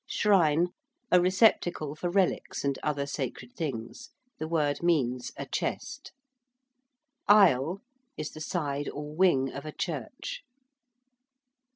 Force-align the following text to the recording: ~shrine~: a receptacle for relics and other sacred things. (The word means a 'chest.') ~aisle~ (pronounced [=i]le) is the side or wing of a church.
~shrine~: 0.07 0.69
a 1.11 1.21
receptacle 1.21 1.93
for 1.93 2.09
relics 2.09 2.63
and 2.63 2.79
other 2.81 3.05
sacred 3.05 3.53
things. 3.53 4.09
(The 4.39 4.47
word 4.47 4.81
means 4.81 5.31
a 5.37 5.45
'chest.') 5.45 6.11
~aisle~ 7.27 7.45
(pronounced 7.45 7.81
[=i]le) 7.81 7.81
is 8.17 8.31
the 8.31 8.41
side 8.41 8.89
or 8.89 9.13
wing 9.15 9.51
of 9.51 9.63
a 9.63 9.71
church. 9.71 10.41